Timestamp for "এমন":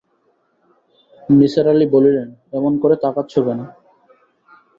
2.53-2.73